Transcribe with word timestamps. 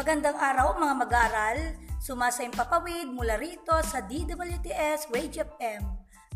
Magandang 0.00 0.40
araw 0.40 0.80
mga 0.80 0.94
mag-aaral. 0.96 1.76
Sumasayang 2.00 2.56
papawid 2.56 3.12
mula 3.12 3.36
rito 3.36 3.76
sa 3.84 4.00
DWTS 4.00 5.12
Radio 5.12 5.44
FM. 5.60 5.84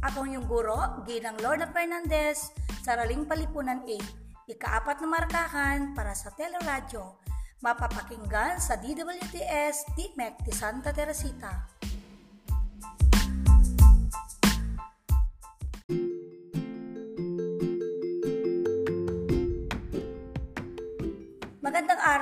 Ako 0.05 0.29
iyong 0.29 0.45
guro, 0.45 0.77
Ginang 1.09 1.41
Lorna 1.41 1.73
Fernandez, 1.73 2.53
sa 2.85 2.93
Raling 2.93 3.25
Palipunan 3.25 3.80
8. 3.89 4.53
Ikaapat 4.53 5.00
na 5.00 5.09
markahan 5.09 5.96
para 5.96 6.12
sa 6.12 6.29
teleradyo. 6.37 7.16
Mapapakinggan 7.64 8.61
sa 8.61 8.77
DWTS 8.77 9.96
DMEC 9.96 10.45
de 10.45 10.53
Santa 10.53 10.93
Teresita. 10.93 11.73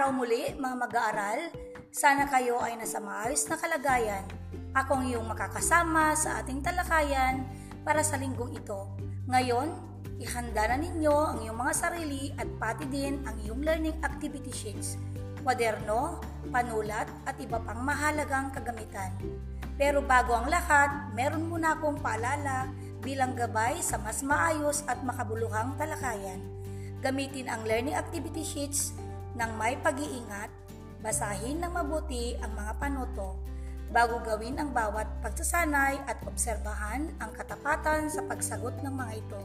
Araw 0.03 0.19
muli 0.19 0.51
mga 0.59 0.77
mag-aaral. 0.83 1.41
Sana 1.95 2.27
kayo 2.27 2.59
ay 2.59 2.75
nasa 2.75 2.99
maayos 2.99 3.47
na 3.47 3.55
kalagayan. 3.55 4.27
Ako 4.75 4.99
ang 4.99 5.07
iyong 5.07 5.31
makakasama 5.31 6.19
sa 6.19 6.43
ating 6.43 6.59
talakayan 6.59 7.47
para 7.87 8.03
sa 8.03 8.19
linggong 8.19 8.51
ito. 8.51 8.91
Ngayon, 9.31 9.71
ihanda 10.19 10.75
na 10.75 10.83
ninyo 10.83 11.15
ang 11.15 11.39
iyong 11.47 11.55
mga 11.55 11.75
sarili 11.79 12.35
at 12.35 12.51
pati 12.59 12.91
din 12.91 13.23
ang 13.31 13.47
iyong 13.47 13.63
learning 13.63 13.95
activity 14.03 14.51
sheets, 14.51 14.99
kwaderno, 15.47 16.19
panulat 16.51 17.07
at 17.23 17.39
iba 17.39 17.63
pang 17.63 17.87
mahalagang 17.87 18.51
kagamitan. 18.51 19.15
Pero 19.79 20.03
bago 20.03 20.35
ang 20.35 20.51
lahat, 20.51 21.15
meron 21.15 21.47
muna 21.47 21.79
akong 21.79 22.03
paalala 22.03 22.67
bilang 23.07 23.39
gabay 23.39 23.79
sa 23.79 24.03
mas 24.03 24.19
maayos 24.27 24.83
at 24.91 24.99
makabuluhang 25.07 25.79
talakayan. 25.79 26.43
Gamitin 26.99 27.47
ang 27.47 27.63
learning 27.63 27.95
activity 27.95 28.43
sheets 28.43 28.99
ng 29.37 29.51
may 29.57 29.77
pag-iingat, 29.81 30.51
basahin 31.01 31.59
ng 31.59 31.73
mabuti 31.73 32.37
ang 32.39 32.53
mga 32.55 32.73
panuto 32.79 33.35
bago 33.93 34.25
gawin 34.25 34.57
ang 34.57 34.73
bawat 34.73 35.05
pagsasanay 35.21 36.01
at 36.09 36.17
obserbahan 36.25 37.13
ang 37.21 37.31
katapatan 37.37 38.09
sa 38.09 38.25
pagsagot 38.25 38.73
ng 38.81 38.95
mga 38.95 39.13
ito. 39.21 39.43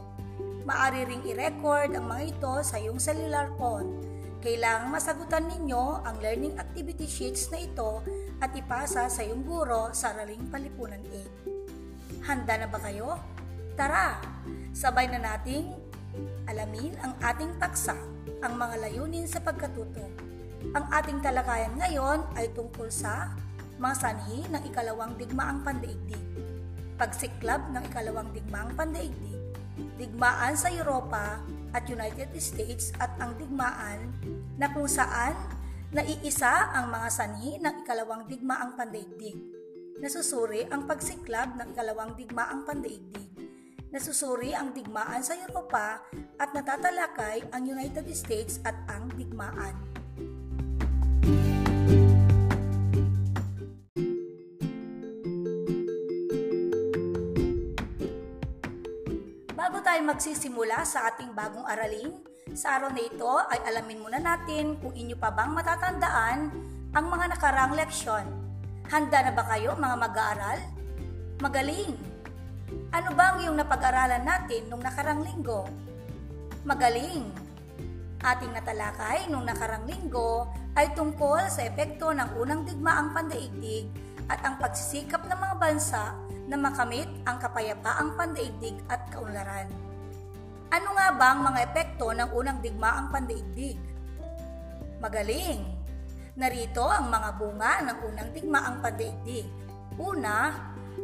Maari 0.64 1.04
ring 1.04 1.24
i-record 1.28 1.92
ang 1.92 2.08
mga 2.08 2.22
ito 2.32 2.52
sa 2.64 2.80
iyong 2.80 2.96
cellular 2.96 3.52
phone. 3.60 4.00
Kailangang 4.40 4.94
masagutan 4.94 5.44
ninyo 5.52 6.00
ang 6.00 6.16
learning 6.24 6.56
activity 6.56 7.04
sheets 7.04 7.52
na 7.52 7.60
ito 7.60 8.00
at 8.40 8.54
ipasa 8.56 9.10
sa 9.12 9.20
iyong 9.20 9.44
guro 9.44 9.92
sa 9.92 10.16
Araling 10.16 10.48
Palipunan 10.48 11.02
8. 12.24 12.24
Handa 12.24 12.54
na 12.64 12.68
ba 12.72 12.80
kayo? 12.80 13.20
Tara! 13.76 14.16
Sabay 14.72 15.12
na 15.12 15.20
nating 15.20 15.74
alamin 16.48 16.96
ang 17.04 17.12
ating 17.20 17.52
paksa 17.60 17.96
ang 18.42 18.54
mga 18.54 18.86
layunin 18.86 19.26
sa 19.26 19.42
pagkatuto. 19.42 20.04
Ang 20.74 20.84
ating 20.90 21.18
talakayan 21.22 21.74
ngayon 21.78 22.22
ay 22.38 22.50
tungkol 22.54 22.90
sa 22.90 23.34
mga 23.78 23.94
sanhi 23.94 24.42
ng 24.50 24.62
ikalawang 24.66 25.14
digmaang 25.14 25.62
pandaigdig, 25.62 26.22
pagsiklab 26.98 27.70
ng 27.70 27.82
ikalawang 27.90 28.30
digmaang 28.34 28.74
pandaigdig, 28.74 29.38
digmaan 29.98 30.54
sa 30.58 30.70
Europa 30.70 31.38
at 31.74 31.86
United 31.86 32.34
States 32.42 32.90
at 32.98 33.14
ang 33.22 33.38
digmaan 33.38 34.10
na 34.58 34.66
kung 34.74 34.90
saan 34.90 35.34
naiisa 35.94 36.74
ang 36.74 36.90
mga 36.90 37.08
sanhi 37.10 37.58
ng 37.62 37.86
ikalawang 37.86 38.26
digmaang 38.26 38.74
pandaigdig. 38.74 39.38
Nasusuri 39.98 40.66
ang 40.70 40.86
pagsiklab 40.86 41.58
ng 41.58 41.74
ikalawang 41.74 42.14
digmaang 42.14 42.62
pandaigdig 42.66 43.27
nasusuri 43.88 44.52
ang 44.52 44.76
digmaan 44.76 45.24
sa 45.24 45.32
Europa 45.32 46.04
at 46.36 46.52
natatalakay 46.52 47.40
ang 47.52 47.64
United 47.64 48.04
States 48.12 48.60
at 48.64 48.76
ang 48.88 49.08
digmaan. 49.16 49.72
Bago 59.56 59.80
tayo 59.80 60.00
magsisimula 60.04 60.84
sa 60.84 61.08
ating 61.12 61.32
bagong 61.32 61.64
aralin, 61.64 62.12
sa 62.56 62.80
araw 62.80 62.92
na 62.92 63.04
ito 63.04 63.32
ay 63.52 63.60
alamin 63.68 64.00
muna 64.00 64.20
natin 64.20 64.80
kung 64.80 64.92
inyo 64.96 65.16
pa 65.20 65.32
bang 65.32 65.52
matatandaan 65.52 66.38
ang 66.96 67.06
mga 67.08 67.36
nakarang 67.36 67.76
leksyon. 67.76 68.24
Handa 68.88 69.28
na 69.28 69.32
ba 69.36 69.44
kayo 69.44 69.76
mga 69.76 69.96
mag-aaral? 70.00 70.58
Magaling! 71.44 72.17
Ano 72.92 73.16
ba 73.16 73.32
ang 73.32 73.44
iyong 73.44 73.56
napag-aralan 73.56 74.24
natin 74.24 74.68
nung 74.68 74.84
nakarang 74.84 75.24
linggo? 75.24 75.64
Magaling! 76.68 77.32
Ating 78.18 78.50
natalakay 78.50 79.30
nung 79.30 79.46
nakarang 79.46 79.86
linggo 79.86 80.50
ay 80.76 80.92
tungkol 80.92 81.48
sa 81.48 81.64
epekto 81.64 82.10
ng 82.12 82.36
unang 82.36 82.66
digmaang 82.66 83.14
pandaigdig 83.14 83.88
at 84.28 84.42
ang 84.44 84.60
pagsisikap 84.60 85.24
ng 85.24 85.38
mga 85.38 85.56
bansa 85.56 86.12
na 86.48 86.56
makamit 86.60 87.08
ang 87.24 87.40
kapayapaang 87.40 88.16
pandaigdig 88.18 88.76
at 88.92 89.00
kaunlaran. 89.08 89.68
Ano 90.68 90.92
nga 90.92 91.08
ba 91.16 91.26
ang 91.32 91.40
mga 91.48 91.72
epekto 91.72 92.12
ng 92.12 92.28
unang 92.36 92.60
digmaang 92.60 93.08
pandaigdig? 93.08 93.80
Magaling! 95.00 95.64
Narito 96.38 96.84
ang 96.84 97.08
mga 97.08 97.30
bunga 97.40 97.72
ng 97.82 97.98
unang 98.12 98.28
digmaang 98.30 98.78
pandaigdig. 98.84 99.48
Una, 99.98 100.52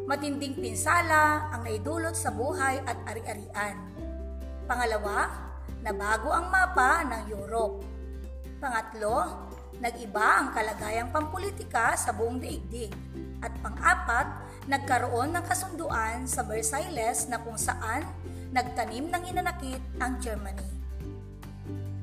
matinding 0.05 0.59
pinsala 0.59 1.49
ang 1.55 1.63
naidulot 1.65 2.13
sa 2.13 2.35
buhay 2.35 2.83
at 2.85 2.99
ari-arian. 3.09 3.77
Pangalawa, 4.67 5.29
nabago 5.81 6.33
ang 6.33 6.49
mapa 6.49 7.05
ng 7.09 7.23
Europe. 7.31 7.85
Pangatlo, 8.59 9.49
nag-iba 9.79 10.41
ang 10.41 10.49
kalagayang 10.57 11.13
pampolitika 11.13 11.95
sa 11.95 12.13
buong 12.17 12.41
daigdig. 12.41 12.93
At 13.45 13.53
pang-apat, 13.61 14.27
nagkaroon 14.69 15.37
ng 15.37 15.45
kasunduan 15.45 16.25
sa 16.25 16.41
Versailles 16.45 17.29
na 17.29 17.37
kung 17.41 17.61
saan 17.61 18.09
nagtanim 18.55 19.13
ng 19.13 19.23
inanakit 19.29 19.83
ang 20.01 20.17
Germany. 20.23 20.65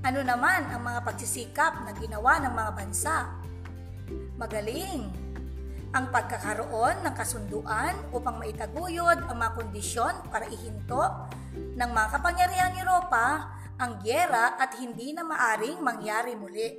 Ano 0.02 0.25
naman 0.25 0.69
ang 0.69 0.81
mga 0.81 1.06
pagsisikap 1.06 1.85
na 1.85 1.94
ginawa 1.97 2.41
ng 2.41 2.53
mga 2.53 2.72
bansa? 2.73 3.29
Magaling! 4.38 5.20
Ang 5.91 6.07
pagkakaroon 6.07 7.03
ng 7.03 7.16
kasunduan 7.16 7.91
upang 8.16 8.40
maitaguyod 8.40 9.28
ang 9.28 9.35
mga 9.35 9.56
kondisyon 9.59 10.16
para 10.31 10.47
ihinto 10.47 11.03
ng 11.52 11.91
mga 11.91 12.07
kapangyarihang 12.16 12.79
Europa 12.79 13.52
ang 13.75 14.00
gyera 14.00 14.56
at 14.56 14.79
hindi 14.79 15.12
na 15.12 15.28
maaring 15.28 15.84
mangyari 15.84 16.38
muli. 16.40 16.69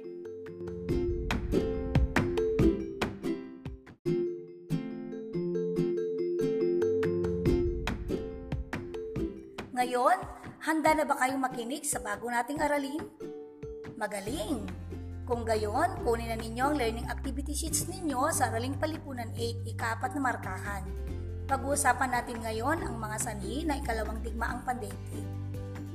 Ngayon, 9.77 10.17
handa 10.63 10.91
na 10.95 11.05
ba 11.05 11.19
kayong 11.21 11.43
makinig 11.43 11.85
sa 11.85 12.01
bago 12.01 12.31
nating 12.33 12.63
aralin? 12.63 13.03
Magaling! 13.99 14.82
Kung 15.33 15.49
gayon, 15.49 15.97
kunin 16.05 16.29
na 16.29 16.37
ninyo 16.37 16.61
ang 16.61 16.77
learning 16.77 17.09
activity 17.09 17.57
sheets 17.57 17.89
ninyo 17.89 18.29
sa 18.37 18.53
Araling 18.53 18.77
Palipunan 18.77 19.33
8, 19.33 19.65
ikapat 19.65 20.13
na 20.13 20.21
markahan. 20.29 20.85
Pag-uusapan 21.49 22.13
natin 22.13 22.37
ngayon 22.45 22.85
ang 22.85 23.01
mga 23.01 23.17
sanhi 23.17 23.65
na 23.65 23.81
ikalawang 23.81 24.21
digmaang 24.21 24.61
pandaigdig. 24.61 25.25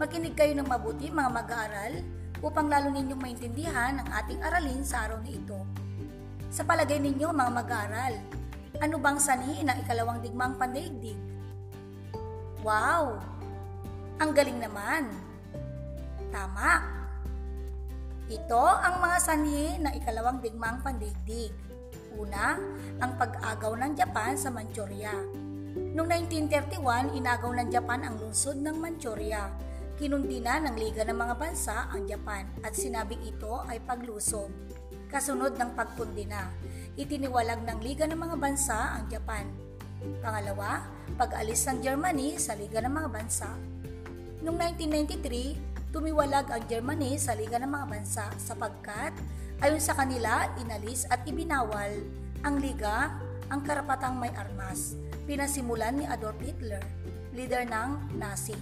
Makinig 0.02 0.34
kayo 0.34 0.58
ng 0.58 0.66
mabuti 0.66 1.14
mga 1.14 1.30
mag-aaral 1.30 2.02
upang 2.42 2.66
lalo 2.66 2.90
ninyong 2.90 3.22
maintindihan 3.22 4.02
ang 4.02 4.10
ating 4.10 4.42
aralin 4.42 4.82
sa 4.82 5.06
araw 5.06 5.22
na 5.22 5.30
ito. 5.30 5.62
Sa 6.50 6.66
palagay 6.66 6.98
ninyo 6.98 7.30
mga 7.30 7.52
mag-aaral, 7.62 8.18
ano 8.82 8.96
bang 8.98 9.22
sanhi 9.22 9.62
ng 9.62 9.86
ikalawang 9.86 10.18
digmaang 10.18 10.58
pandaigdig? 10.58 11.22
Wow! 12.66 13.22
Ang 14.18 14.34
galing 14.34 14.58
naman! 14.58 15.14
Tama! 16.34 16.97
Ito 18.28 18.60
ang 18.60 19.00
mga 19.00 19.18
sanhi 19.24 19.80
ng 19.80 19.94
ikalawang 20.04 20.44
digmaang 20.44 20.84
pandaigdig. 20.84 21.56
Una, 22.20 22.60
ang 23.00 23.16
pag-agaw 23.16 23.72
ng 23.80 23.96
Japan 23.96 24.36
sa 24.36 24.52
Manchuria. 24.52 25.16
Noong 25.96 26.28
1931, 26.36 27.16
inagaw 27.16 27.56
ng 27.56 27.72
Japan 27.72 28.04
ang 28.04 28.20
lungsod 28.20 28.60
ng 28.60 28.76
Manchuria. 28.84 29.48
Kinundina 29.96 30.60
ng 30.60 30.76
Liga 30.76 31.08
ng 31.08 31.16
mga 31.16 31.40
Bansa 31.40 31.88
ang 31.88 32.04
Japan 32.04 32.52
at 32.68 32.76
sinabing 32.76 33.24
ito 33.24 33.64
ay 33.64 33.80
paglusob. 33.88 34.52
Kasunod 35.08 35.56
ng 35.56 35.72
pagkundina, 35.72 36.52
itiniwalag 37.00 37.64
ng 37.64 37.80
Liga 37.80 38.12
ng 38.12 38.20
mga 38.20 38.36
Bansa 38.44 39.00
ang 39.00 39.08
Japan. 39.08 39.48
Pangalawa, 40.20 40.84
pag-alis 41.16 41.64
ng 41.72 41.80
Germany 41.80 42.36
sa 42.36 42.60
Liga 42.60 42.84
ng 42.84 42.92
mga 42.92 43.08
Bansa. 43.08 43.56
Noong 44.44 44.60
1993, 44.76 45.67
Tumiwalag 45.88 46.52
ang 46.52 46.64
Germany 46.68 47.16
sa 47.16 47.32
Liga 47.32 47.56
ng 47.64 47.72
mga 47.72 47.88
Bansa 47.88 48.28
sapagkat 48.36 49.16
ayon 49.64 49.80
sa 49.80 49.96
kanila, 49.96 50.52
inalis 50.60 51.08
at 51.08 51.24
ibinawal 51.24 52.04
ang 52.44 52.60
liga 52.60 53.16
ang 53.48 53.64
karapatang 53.64 54.20
may 54.20 54.30
armas. 54.36 55.00
Pinasimulan 55.24 55.96
ni 55.96 56.04
Adolf 56.04 56.36
Hitler, 56.44 56.84
leader 57.32 57.64
ng 57.64 58.20
Nazi, 58.20 58.56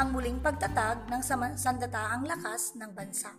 ang 0.00 0.16
muling 0.16 0.40
pagtatag 0.40 1.12
ng 1.12 1.20
sandataang 1.60 2.24
lakas 2.24 2.72
ng 2.80 2.90
bansa. 2.96 3.36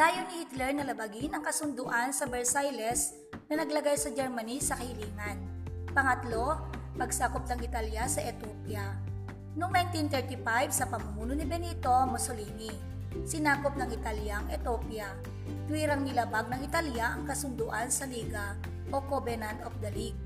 Layo 0.00 0.20
ni 0.32 0.48
Hitler 0.48 0.72
na 0.72 0.88
labagin 0.88 1.36
ang 1.36 1.44
kasunduan 1.44 2.08
sa 2.16 2.24
Versailles 2.24 3.19
na 3.50 3.66
naglagay 3.66 3.98
sa 3.98 4.14
Germany 4.14 4.62
sa 4.62 4.78
kahilingan. 4.78 5.42
Pangatlo, 5.90 6.70
pagsakop 6.94 7.50
ng 7.50 7.66
Italya 7.66 8.06
sa 8.06 8.22
Ethiopia. 8.22 8.94
Noong 9.58 9.74
1935 9.90 10.70
sa 10.70 10.86
pamumuno 10.86 11.34
ni 11.34 11.42
Benito 11.42 11.90
Mussolini, 12.06 12.70
sinakop 13.26 13.74
ng 13.74 13.90
Italya 13.90 14.38
ang 14.38 14.46
Ethiopia. 14.54 15.10
Tuwirang 15.66 16.06
nilabag 16.06 16.46
ng 16.46 16.62
Italya 16.62 17.18
ang 17.18 17.26
kasunduan 17.26 17.90
sa 17.90 18.06
Liga 18.06 18.54
o 18.94 19.02
Covenant 19.02 19.66
of 19.66 19.74
the 19.82 19.90
League. 19.98 20.20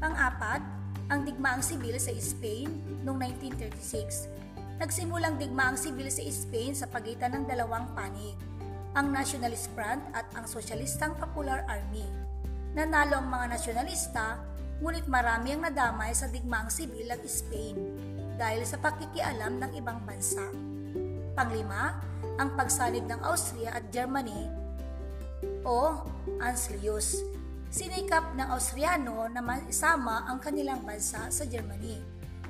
Pang-apat, 0.00 0.64
ang 1.12 1.28
digmaang 1.28 1.60
sibil 1.60 2.00
sa 2.00 2.08
Spain 2.16 2.72
noong 3.04 3.20
1936. 3.36 4.32
Nagsimulang 4.80 5.36
digmaang 5.36 5.76
sibil 5.76 6.08
sa 6.08 6.24
Spain 6.24 6.72
sa 6.72 6.88
pagitan 6.88 7.36
ng 7.36 7.44
dalawang 7.44 7.84
panig, 7.92 8.32
ang 8.96 9.12
Nationalist 9.12 9.68
Front 9.76 10.00
at 10.16 10.24
ang 10.32 10.48
Sosyalistang 10.48 11.12
Popular 11.20 11.68
Army. 11.68 12.29
Nanalo 12.70 13.18
ang 13.18 13.26
mga 13.26 13.58
nasyonalista, 13.58 14.38
ngunit 14.78 15.10
marami 15.10 15.58
ang 15.58 15.66
nadamay 15.66 16.14
sa 16.14 16.30
digmaang 16.30 16.70
sibil 16.70 17.10
ng 17.10 17.22
Spain 17.26 17.76
dahil 18.38 18.62
sa 18.62 18.78
pakikialam 18.78 19.58
ng 19.58 19.72
ibang 19.74 19.98
bansa. 20.06 20.46
Panglima, 21.34 21.98
ang 22.38 22.54
pagsanib 22.54 23.10
ng 23.10 23.20
Austria 23.26 23.74
at 23.74 23.90
Germany 23.90 24.46
o 25.66 26.06
Anschluss. 26.38 27.18
Sinikap 27.70 28.34
ng 28.38 28.48
Austriano 28.50 29.26
na 29.30 29.42
maisama 29.42 30.26
ang 30.26 30.38
kanilang 30.38 30.82
bansa 30.86 31.26
sa 31.30 31.44
Germany. 31.46 31.98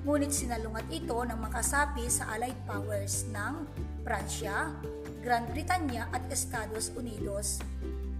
Ngunit 0.04 0.32
sinalungat 0.32 0.88
ito 0.88 1.16
ng 1.16 1.36
makasapi 1.36 2.08
sa 2.08 2.28
Allied 2.32 2.56
Powers 2.64 3.28
ng 3.28 3.68
Pransya, 4.00 4.72
Gran 5.20 5.44
Britanya 5.52 6.08
at 6.12 6.24
Estados 6.32 6.88
Unidos 6.96 7.60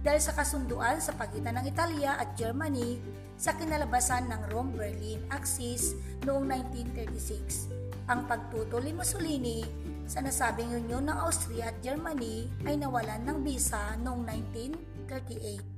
dahil 0.01 0.21
sa 0.21 0.33
kasunduan 0.33 0.97
sa 0.97 1.13
pagitan 1.13 1.61
ng 1.61 1.65
Italia 1.69 2.17
at 2.17 2.33
Germany 2.33 2.97
sa 3.37 3.53
kinalabasan 3.53 4.29
ng 4.29 4.41
Rome-Berlin 4.53 5.21
Axis 5.29 5.93
noong 6.25 6.45
1936. 6.49 7.69
Ang 8.09 8.25
pagtutol 8.25 8.81
ni 8.85 8.93
Mussolini 8.97 9.61
sa 10.09 10.25
nasabing 10.25 10.73
union 10.73 11.05
ng 11.05 11.17
Austria 11.21 11.69
at 11.69 11.77
Germany 11.85 12.49
ay 12.65 12.81
nawalan 12.81 13.21
ng 13.25 13.45
bisa 13.45 13.93
noong 14.01 14.25
1938. 14.25 15.69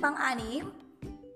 Pang-anim, 0.00 0.68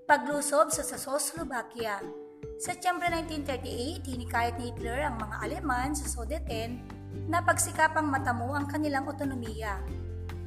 paglusob 0.05 0.69
sa 0.69 0.85
Czechoslovakia. 0.85 2.28
Setyembre 2.59 3.07
1938, 3.07 4.03
hinikayat 4.03 4.59
ni 4.59 4.75
Hitler 4.75 5.07
ang 5.07 5.15
mga 5.23 5.47
Aleman 5.47 5.95
sa 5.95 6.11
Sudeten 6.11 6.83
na 7.31 7.39
pagsikapang 7.39 8.11
matamo 8.11 8.51
ang 8.51 8.67
kanilang 8.67 9.07
otonomiya. 9.07 9.79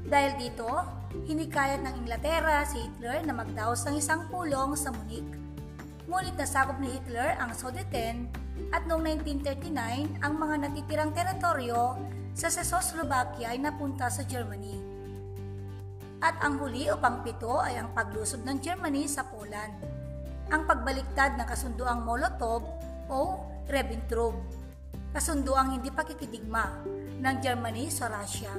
Dahil 0.04 0.36
dito, 0.36 0.68
hinikayat 1.24 1.80
ng 1.80 2.04
Inglaterra 2.04 2.68
si 2.68 2.84
Hitler 2.84 3.24
na 3.24 3.32
magdaos 3.32 3.88
ng 3.88 3.96
isang 3.96 4.28
pulong 4.28 4.76
sa 4.76 4.92
Munich. 4.92 5.32
Ngunit 6.12 6.36
nasakop 6.36 6.84
ni 6.84 6.92
Hitler 6.92 7.40
ang 7.40 7.56
Sudeten 7.56 8.28
at 8.76 8.84
noong 8.92 9.08
1939, 9.24 10.20
ang 10.20 10.34
mga 10.36 10.56
natitirang 10.68 11.16
teritoryo 11.16 11.96
sa 12.36 12.52
Czechoslovakia 12.52 13.56
ay 13.56 13.64
napunta 13.64 14.12
sa 14.12 14.28
Germany 14.28 14.76
at 16.22 16.38
ang 16.44 16.62
huli 16.62 16.86
o 16.92 17.00
pangpito 17.02 17.58
ay 17.64 17.82
ang 17.82 17.96
paglusob 17.98 18.46
ng 18.46 18.62
Germany 18.62 19.10
sa 19.10 19.26
Poland. 19.26 20.01
Ang 20.52 20.68
pagbaliktad 20.68 21.40
ng 21.40 21.48
kasunduang 21.48 22.04
Molotov 22.04 22.68
o 23.08 23.40
Ribbentrop. 23.72 24.36
Kasunduang 25.16 25.80
hindi 25.80 25.88
pakikidigma 25.88 26.84
ng 27.24 27.36
Germany 27.40 27.88
sa 27.88 28.12
Russia. 28.12 28.52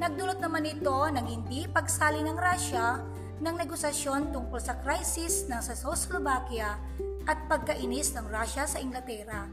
Nagdulot 0.00 0.40
naman 0.40 0.64
ito 0.64 0.88
ng 0.88 1.26
hindi 1.28 1.68
pagsali 1.68 2.24
ng 2.24 2.32
Russia 2.32 2.96
ng 3.44 3.54
negosasyon 3.60 4.32
tungkol 4.32 4.56
sa 4.56 4.80
krisis 4.80 5.44
ng 5.52 5.60
Czechoslovakia 5.60 6.80
at 7.28 7.38
pagkainis 7.44 8.16
ng 8.16 8.24
Russia 8.32 8.64
sa 8.64 8.80
Inglaterra 8.80 9.44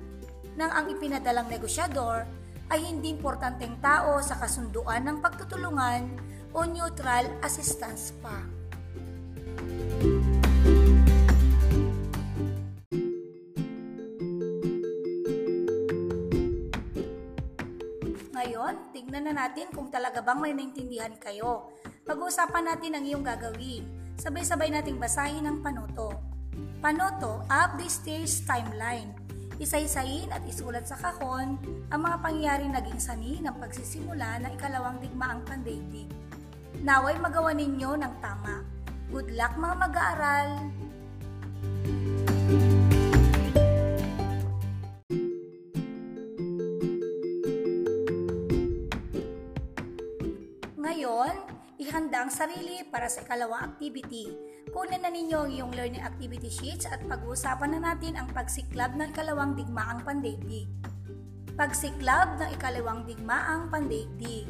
nang 0.55 0.71
ang 0.71 0.87
ipinadalang 0.87 1.51
negosyador 1.51 2.23
ay 2.71 2.79
hindi 2.87 3.11
importanteng 3.11 3.77
tao 3.83 4.23
sa 4.23 4.39
kasunduan 4.39 5.03
ng 5.05 5.17
pagtutulungan 5.19 6.07
o 6.55 6.63
neutral 6.63 7.27
assistance 7.43 8.15
pa. 8.23 8.39
Ngayon, 9.59 10.14
natin 19.35 19.67
kung 19.75 19.91
talaga 19.91 20.23
bang 20.23 20.39
may 20.39 20.55
naintindihan 20.55 21.11
kayo. 21.19 21.75
Pag-uusapan 22.07 22.71
natin 22.71 22.95
ang 22.95 23.03
iyong 23.03 23.25
gagawin. 23.27 23.83
Sabay-sabay 24.15 24.71
nating 24.71 24.95
basahin 24.95 25.43
ang 25.43 25.59
panoto. 25.59 26.15
Panoto, 26.79 27.43
up 27.51 27.75
the 27.75 27.91
stage 27.91 28.47
timeline. 28.47 29.11
Isaysayin 29.59 30.31
at 30.31 30.43
isulat 30.47 30.87
sa 30.87 30.95
kahon 30.95 31.59
ang 31.91 32.01
mga 32.03 32.17
pangyayaring 32.23 32.71
naging 32.71 32.99
sani 32.99 33.43
ng 33.43 33.55
pagsisimula 33.59 34.39
ng 34.43 34.51
ikalawang 34.55 34.99
digmaang 35.03 35.43
pandaigdig. 35.43 36.07
Naway 36.79 37.19
magawa 37.19 37.51
ninyo 37.51 37.99
ng 37.99 38.13
tama. 38.23 38.63
Good 39.11 39.35
luck 39.35 39.55
mga 39.59 39.75
mag-aaral! 39.79 40.84
Ihanda 51.95 52.27
ang 52.27 52.31
sarili 52.35 52.83
para 52.91 53.07
sa 53.07 53.23
ikalawang 53.23 53.71
activity. 53.71 54.27
Kunin 54.67 54.99
na 54.99 55.07
ninyo 55.07 55.47
ang 55.47 55.47
iyong 55.47 55.71
learning 55.79 56.03
activity 56.03 56.51
sheets 56.51 56.83
at 56.83 56.99
pag-uusapan 57.07 57.71
na 57.71 57.79
natin 57.79 58.19
ang 58.19 58.27
pagsiklab 58.35 58.99
ng 58.99 59.15
ikalawang 59.15 59.55
digmaang 59.55 60.03
pandaigdig. 60.03 60.67
Pagsiklab 61.55 62.35
ng 62.35 62.51
ikalawang 62.59 63.07
digmaang 63.07 63.71
pandaigdig. 63.71 64.43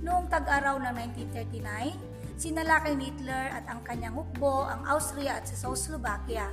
Noong 0.00 0.32
tag-araw 0.32 0.80
ng 0.88 1.12
1939, 1.20 2.40
sinalakay 2.40 2.96
ni 2.96 3.12
Hitler 3.12 3.52
at 3.52 3.68
ang 3.68 3.84
kanyang 3.84 4.16
hukbo 4.16 4.64
ang 4.64 4.88
Austria 4.88 5.36
at 5.36 5.44
Czechoslovakia 5.44 6.48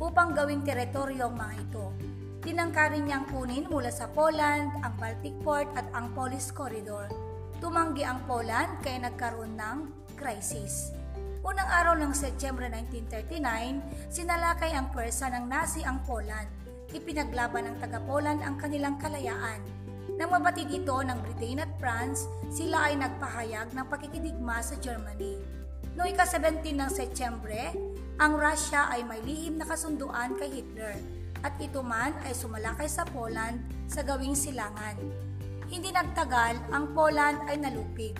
upang 0.00 0.32
gawing 0.32 0.64
teritoryo 0.64 1.28
ang 1.28 1.36
mga 1.36 1.54
ito. 1.68 1.92
Tinangkarin 2.40 3.04
niyang 3.04 3.28
kunin 3.28 3.68
mula 3.68 3.92
sa 3.92 4.08
Poland 4.08 4.72
ang 4.80 4.96
Baltic 4.96 5.36
Port 5.44 5.68
at 5.76 5.84
ang 5.92 6.16
Polish 6.16 6.48
Corridor. 6.48 7.21
Tumanggi 7.62 8.02
ang 8.02 8.26
Poland 8.26 8.82
kaya 8.82 9.06
nagkaroon 9.06 9.54
ng 9.54 9.78
crisis. 10.18 10.90
Unang 11.46 11.70
araw 11.70 11.94
ng 11.94 12.10
Setyembre 12.10 12.66
1939, 12.66 14.10
sinalakay 14.10 14.74
ang 14.74 14.90
pwersa 14.90 15.30
ng 15.30 15.46
Nazi 15.46 15.86
ang 15.86 16.02
Poland. 16.02 16.50
Ipinaglaban 16.90 17.70
ng 17.70 17.76
taga-Poland 17.78 18.42
ang 18.42 18.58
kanilang 18.58 18.98
kalayaan 18.98 19.62
nang 20.18 20.38
mabatid 20.38 20.68
ito 20.68 20.92
ng 21.02 21.18
Britain 21.24 21.62
at 21.62 21.72
France, 21.78 22.26
sila 22.52 22.90
ay 22.90 22.98
nagpahayag 23.00 23.72
ng 23.72 23.86
pakikidigma 23.88 24.60
sa 24.60 24.76
Germany. 24.82 25.40
Noong 25.96 26.08
ika-17 26.12 26.66
ng 26.78 26.90
Setyembre, 26.90 27.72
ang 28.20 28.36
Russia 28.36 28.90
ay 28.92 29.06
may 29.06 29.18
lihim 29.24 29.56
na 29.56 29.66
kasunduan 29.66 30.36
kay 30.36 30.50
Hitler 30.50 30.94
at 31.42 31.54
ito 31.58 31.82
man 31.82 32.14
ay 32.22 32.34
sumalakay 32.36 32.86
sa 32.86 33.02
Poland 33.08 33.58
sa 33.90 34.06
gawing 34.06 34.36
silangan. 34.36 34.94
Hindi 35.72 35.88
nagtagal, 35.88 36.68
ang 36.68 36.92
Poland 36.92 37.48
ay 37.48 37.56
nalupig. 37.56 38.12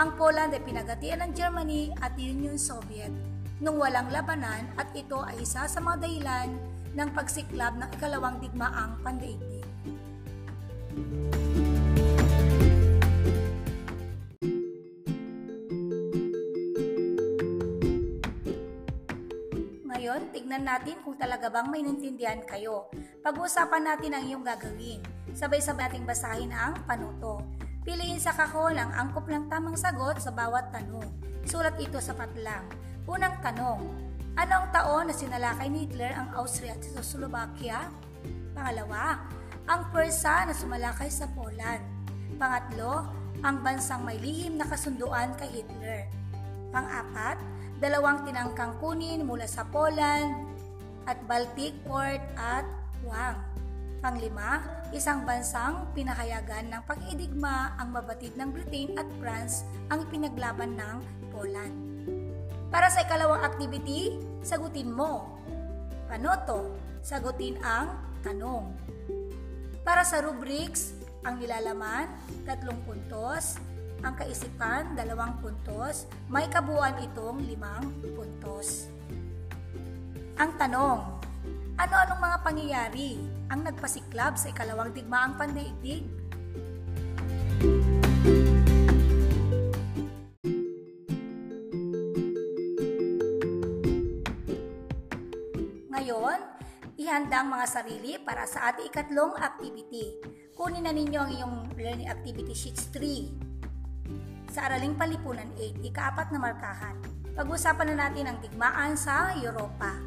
Ang 0.00 0.16
Poland 0.16 0.56
ay 0.56 0.64
pinagatian 0.64 1.20
ng 1.28 1.36
Germany 1.36 1.92
at 2.00 2.16
Union 2.16 2.56
Soviet 2.56 3.12
nung 3.60 3.76
walang 3.76 4.08
labanan 4.08 4.64
at 4.80 4.88
ito 4.96 5.20
ay 5.20 5.44
isa 5.44 5.68
sa 5.68 5.76
mga 5.76 6.08
dahilan 6.08 6.56
ng 6.96 7.08
pagsiklab 7.12 7.76
ng 7.76 7.92
ikalawang 8.00 8.40
digmaang 8.40 8.96
pandaigdig. 9.04 9.68
Ngayon, 19.84 20.32
tignan 20.32 20.64
natin 20.64 20.96
kung 21.04 21.20
talaga 21.20 21.52
bang 21.52 21.68
may 21.68 21.84
nintindihan 21.84 22.40
kayo. 22.48 22.88
Pag-uusapan 23.20 23.84
natin 23.84 24.16
ang 24.16 24.24
iyong 24.24 24.44
gagawin. 24.48 25.15
Sabay-sabay 25.36 25.92
nating 25.92 26.08
basahin 26.08 26.48
ang 26.48 26.72
panuto. 26.88 27.44
Piliin 27.84 28.16
sa 28.16 28.32
kahon 28.32 28.72
ang 28.80 28.88
angkop 28.88 29.28
ng 29.28 29.52
tamang 29.52 29.76
sagot 29.76 30.16
sa 30.16 30.32
bawat 30.32 30.72
tanong. 30.72 31.04
Sulat 31.44 31.76
ito 31.76 32.00
sa 32.00 32.16
patlang. 32.16 32.64
Unang 33.04 33.36
tanong, 33.44 33.84
anong 34.32 34.66
taon 34.72 35.04
na 35.06 35.14
sinalakay 35.14 35.68
ni 35.68 35.84
Hitler 35.84 36.16
ang 36.16 36.32
Austria 36.40 36.72
at 36.72 36.80
Czechoslovakia? 36.80 37.84
Pangalawa, 38.56 39.28
ang 39.68 39.92
pwersa 39.92 40.48
na 40.48 40.56
sumalakay 40.56 41.12
sa 41.12 41.28
Poland. 41.36 41.84
Pangatlo, 42.40 43.04
ang 43.44 43.60
bansang 43.60 44.08
may 44.08 44.16
lihim 44.16 44.56
na 44.56 44.64
kasunduan 44.64 45.36
kay 45.36 45.60
Hitler. 45.60 46.08
Pang-apat, 46.72 47.36
dalawang 47.76 48.24
tinangkang 48.24 48.72
kunin 48.80 49.28
mula 49.28 49.44
sa 49.44 49.68
Poland 49.68 50.48
at 51.04 51.20
Baltic 51.28 51.76
Port 51.84 52.24
at 52.40 52.64
Huang. 53.04 53.36
Panglima, 54.04 54.60
isang 54.92 55.24
bansang 55.24 55.88
pinahayagan 55.96 56.68
ng 56.68 56.82
pag-idigma 56.84 57.74
ang 57.80 57.96
mabatid 57.96 58.36
ng 58.36 58.52
Britain 58.52 58.92
at 59.00 59.08
France 59.18 59.64
ang 59.88 60.04
pinaglaban 60.12 60.76
ng 60.76 60.96
Poland. 61.32 61.74
Para 62.68 62.92
sa 62.92 63.08
ikalawang 63.08 63.40
activity, 63.40 64.20
sagutin 64.44 64.92
mo. 64.92 65.40
Panoto, 66.06 66.76
sagutin 67.00 67.56
ang 67.64 67.96
tanong. 68.20 68.68
Para 69.80 70.04
sa 70.04 70.20
rubrics, 70.20 70.92
ang 71.24 71.40
nilalaman, 71.40 72.10
tatlong 72.44 72.78
puntos, 72.84 73.58
ang 74.04 74.12
kaisipan, 74.14 74.92
dalawang 74.92 75.40
puntos, 75.40 76.04
may 76.28 76.46
kabuuan 76.52 77.00
itong 77.00 77.42
limang 77.48 77.90
puntos. 78.12 78.92
Ang 80.36 80.52
tanong, 80.60 81.15
ano-anong 81.76 82.20
mga 82.24 82.38
pangyayari 82.40 83.10
ang 83.52 83.60
nagpasiklab 83.60 84.40
sa 84.40 84.48
ikalawang 84.48 84.96
digmaang 84.96 85.36
pandaigdig? 85.36 86.08
Ngayon, 95.92 96.38
ihanda 96.96 97.44
ang 97.44 97.52
mga 97.52 97.66
sarili 97.68 98.16
para 98.24 98.48
sa 98.48 98.72
ating 98.72 98.88
ikatlong 98.88 99.36
activity. 99.36 100.16
Kunin 100.56 100.88
na 100.88 100.96
ninyo 100.96 101.20
ang 101.20 101.30
iyong 101.32 101.56
learning 101.76 102.08
activity 102.08 102.56
sheets 102.56 102.88
3. 102.88 104.48
Sa 104.48 104.72
Araling 104.72 104.96
Palipunan 104.96 105.52
8, 105.60 105.84
ikaapat 105.84 106.32
na 106.32 106.40
markahan. 106.40 106.96
Pag-usapan 107.36 107.92
na 107.92 108.08
natin 108.08 108.32
ang 108.32 108.40
digmaan 108.40 108.96
sa 108.96 109.36
Europa. 109.36 110.05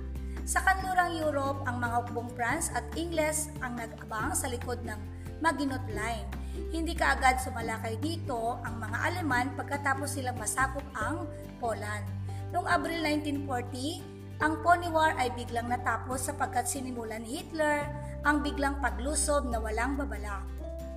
Sa 0.50 0.66
kanlurang 0.66 1.14
Europe, 1.14 1.62
ang 1.70 1.78
mga 1.78 1.96
hukbong 2.02 2.34
France 2.34 2.74
at 2.74 2.82
Ingles 2.98 3.54
ang 3.62 3.78
nag-abang 3.78 4.34
sa 4.34 4.50
likod 4.50 4.82
ng 4.82 4.98
Maginot 5.46 5.86
Line. 5.94 6.26
Hindi 6.74 6.98
kaagad 6.98 7.38
sumalakay 7.38 8.02
dito 8.02 8.58
ang 8.66 8.82
mga 8.82 8.98
Aleman 8.98 9.54
pagkatapos 9.54 10.18
silang 10.18 10.42
masakop 10.42 10.82
ang 10.98 11.30
Poland. 11.62 12.02
Noong 12.50 12.66
Abril 12.66 12.98
1940, 13.46 14.42
ang 14.42 14.58
Pony 14.66 14.90
War 14.90 15.14
ay 15.22 15.30
biglang 15.38 15.70
natapos 15.70 16.34
sapagkat 16.34 16.66
sinimulan 16.66 17.22
ni 17.22 17.46
Hitler 17.46 17.86
ang 18.26 18.42
biglang 18.42 18.82
paglusob 18.82 19.54
na 19.54 19.62
walang 19.62 20.02
babala. 20.02 20.42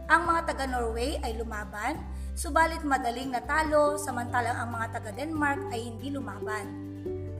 Ang 0.08 0.32
mga 0.32 0.48
taga-Norway 0.48 1.20
ay 1.20 1.36
lumaban, 1.36 2.00
subalit 2.32 2.80
madaling 2.88 3.28
natalo 3.28 4.00
samantalang 4.00 4.56
ang 4.56 4.72
mga 4.72 4.96
taga-Denmark 4.96 5.76
ay 5.76 5.92
hindi 5.92 6.08
lumaban. 6.08 6.81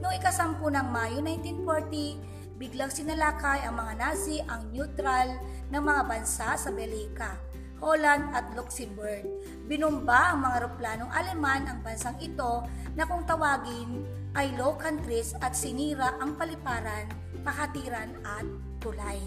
Noong 0.03 0.19
ikasampu 0.19 0.67
ng 0.67 0.91
Mayo 0.91 1.23
1940, 1.23 2.59
biglang 2.59 2.91
sinalakay 2.91 3.63
ang 3.63 3.79
mga 3.79 3.93
Nazi 3.95 4.43
ang 4.43 4.67
neutral 4.75 5.39
ng 5.71 5.79
mga 5.79 6.01
bansa 6.03 6.59
sa 6.59 6.69
Belika, 6.75 7.39
Holland 7.79 8.35
at 8.35 8.51
Luxembourg. 8.51 9.23
Binumba 9.63 10.35
ang 10.35 10.43
mga 10.43 10.59
eroplanong 10.59 11.07
Aleman 11.07 11.71
ang 11.71 11.79
bansang 11.87 12.19
ito 12.19 12.67
na 12.99 13.07
kung 13.07 13.23
tawagin 13.23 14.03
ay 14.35 14.51
Low 14.59 14.75
Countries 14.75 15.39
at 15.39 15.55
sinira 15.55 16.19
ang 16.19 16.35
paliparan, 16.35 17.07
pakatiran 17.47 18.11
at 18.27 18.43
tulay. 18.83 19.23